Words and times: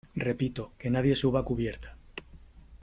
repito, 0.27 0.63
que 0.79 0.89
nadie 0.89 1.15
suba 1.15 1.41
a 1.41 1.43
cubierta. 1.49 1.95